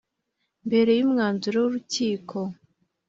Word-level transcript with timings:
Mbere 0.67 0.91
y’umwanzuro 0.99 1.57
w’urukiko 1.63 2.37